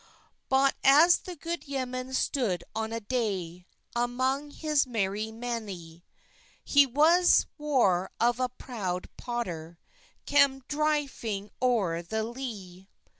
[0.49, 6.01] Bot as the god yemen stod on a day, Among hes mery manèy,
[6.63, 9.77] He was war of a prowd potter,
[10.25, 12.89] Cam dryfyng owyr the ley.